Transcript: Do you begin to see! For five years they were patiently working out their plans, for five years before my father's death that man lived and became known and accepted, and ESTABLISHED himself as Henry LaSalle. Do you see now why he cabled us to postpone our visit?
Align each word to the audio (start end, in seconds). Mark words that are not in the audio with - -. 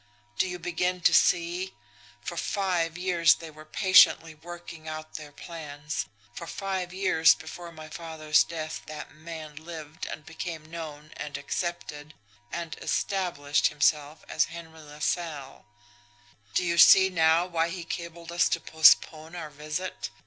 Do 0.39 0.47
you 0.47 0.57
begin 0.57 1.01
to 1.01 1.13
see! 1.13 1.75
For 2.21 2.35
five 2.35 2.97
years 2.97 3.35
they 3.35 3.51
were 3.51 3.65
patiently 3.67 4.33
working 4.33 4.87
out 4.87 5.13
their 5.13 5.31
plans, 5.31 6.07
for 6.33 6.47
five 6.47 6.91
years 6.91 7.35
before 7.35 7.71
my 7.71 7.87
father's 7.87 8.43
death 8.43 8.81
that 8.87 9.13
man 9.13 9.57
lived 9.57 10.07
and 10.07 10.25
became 10.25 10.65
known 10.71 11.11
and 11.17 11.37
accepted, 11.37 12.15
and 12.51 12.75
ESTABLISHED 12.79 13.67
himself 13.67 14.25
as 14.27 14.45
Henry 14.45 14.79
LaSalle. 14.79 15.67
Do 16.55 16.65
you 16.65 16.79
see 16.79 17.11
now 17.11 17.45
why 17.45 17.69
he 17.69 17.83
cabled 17.83 18.31
us 18.31 18.49
to 18.49 18.59
postpone 18.59 19.35
our 19.35 19.51
visit? 19.51 20.09